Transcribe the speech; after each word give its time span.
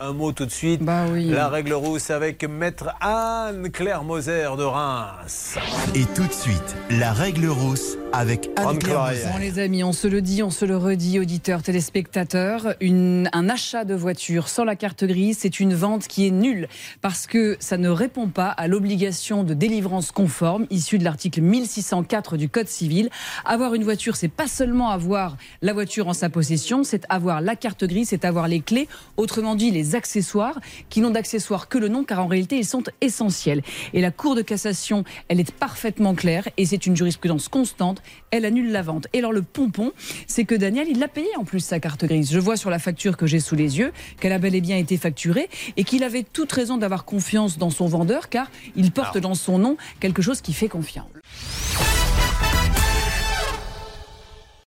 un 0.00 0.12
mot 0.14 0.32
tout 0.32 0.46
de 0.46 0.50
suite. 0.50 0.82
Bah 0.82 1.04
oui. 1.12 1.26
La 1.26 1.48
règle 1.48 1.74
rousse 1.74 2.10
avec 2.10 2.42
maître 2.48 2.88
Anne-Claire 3.00 4.02
Moser 4.02 4.48
de 4.56 4.62
Reims. 4.62 5.58
Et 5.94 6.04
tout 6.14 6.26
de 6.26 6.32
suite, 6.32 6.76
la 6.90 7.12
règle 7.12 7.46
rousse 7.48 7.96
avec 8.12 8.50
Anne-Claire 8.56 9.00
Anne-Claire. 9.02 9.32
Bon, 9.32 9.38
les 9.38 9.58
amis, 9.58 9.84
on 9.84 9.92
se 9.92 10.08
le 10.08 10.20
dit, 10.22 10.42
on 10.42 10.50
se 10.50 10.64
le 10.64 10.76
redit, 10.76 11.20
auditeurs, 11.20 11.62
téléspectateurs, 11.62 12.74
une- 12.80 13.28
un 13.32 13.48
achat 13.48 13.84
de 13.84 13.94
voiture 13.94 14.48
sans 14.48 14.64
la 14.64 14.74
carte 14.74 15.04
grise, 15.04 15.38
c'est 15.40 15.60
une 15.60 15.74
vente 15.74 16.08
qui 16.08 16.26
est 16.26 16.30
nulle 16.32 16.66
parce 17.02 17.26
que 17.26 17.56
ça 17.60 17.76
ne 17.76 17.88
répond 17.88 18.28
pas 18.28 18.48
à 18.48 18.66
l'obligation 18.68 19.44
de 19.44 19.54
délivrance 19.54 20.10
conforme 20.12 20.66
issue 20.70 20.98
de 20.98 21.04
l'article 21.04 21.42
1604 21.42 22.36
du 22.36 22.48
Code 22.48 22.68
civil. 22.68 23.10
Avoir 23.44 23.74
une 23.74 23.84
voiture, 23.84 24.16
c'est 24.16 24.28
pas 24.28 24.48
seulement 24.48 24.90
avoir 24.90 25.36
la 25.62 25.72
voiture 25.72 26.08
en 26.08 26.12
sa 26.14 26.30
possession, 26.30 26.82
c'est 26.84 27.04
avoir 27.10 27.40
la 27.40 27.54
carte 27.54 27.84
grise, 27.84 28.08
c'est 28.08 28.24
avoir 28.24 28.48
les 28.48 28.60
clés, 28.60 28.88
autrement 29.18 29.54
dit 29.54 29.70
les 29.70 29.89
accessoires, 29.94 30.60
qui 30.88 31.00
n'ont 31.00 31.10
d'accessoires 31.10 31.68
que 31.68 31.78
le 31.78 31.88
nom, 31.88 32.04
car 32.04 32.20
en 32.20 32.26
réalité 32.26 32.56
ils 32.56 32.66
sont 32.66 32.84
essentiels. 33.00 33.62
Et 33.92 34.00
la 34.00 34.10
Cour 34.10 34.34
de 34.34 34.42
cassation, 34.42 35.04
elle 35.28 35.40
est 35.40 35.52
parfaitement 35.52 36.14
claire 36.14 36.48
et 36.56 36.66
c'est 36.66 36.86
une 36.86 36.96
jurisprudence 36.96 37.48
constante 37.48 38.02
elle 38.30 38.44
annule 38.44 38.70
la 38.70 38.82
vente. 38.82 39.06
Et 39.12 39.18
alors 39.18 39.32
le 39.32 39.42
pompon, 39.42 39.92
c'est 40.26 40.44
que 40.44 40.54
Daniel, 40.54 40.88
il 40.88 40.98
l'a 40.98 41.08
payé 41.08 41.28
en 41.38 41.44
plus 41.44 41.60
sa 41.60 41.80
carte 41.80 42.04
grise. 42.04 42.30
Je 42.32 42.38
vois 42.38 42.56
sur 42.56 42.70
la 42.70 42.78
facture 42.78 43.16
que 43.16 43.26
j'ai 43.26 43.40
sous 43.40 43.56
les 43.56 43.78
yeux 43.78 43.92
qu'elle 44.20 44.32
a 44.32 44.38
bel 44.38 44.54
et 44.54 44.60
bien 44.60 44.76
été 44.76 44.96
facturée 44.96 45.48
et 45.76 45.84
qu'il 45.84 46.04
avait 46.04 46.22
toute 46.22 46.52
raison 46.52 46.76
d'avoir 46.76 47.04
confiance 47.04 47.58
dans 47.58 47.70
son 47.70 47.86
vendeur 47.86 48.28
car 48.28 48.50
il 48.76 48.92
porte 48.92 49.18
dans 49.18 49.34
son 49.34 49.58
nom 49.58 49.76
quelque 49.98 50.22
chose 50.22 50.40
qui 50.40 50.52
fait 50.52 50.68
confiance. 50.68 51.06